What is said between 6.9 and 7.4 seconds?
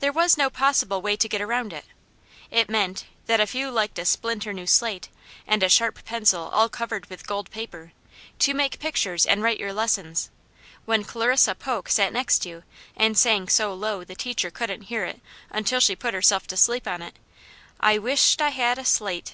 with